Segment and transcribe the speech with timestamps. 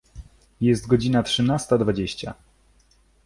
[0.61, 2.33] Jest godzina trzynasta dwadzieścia.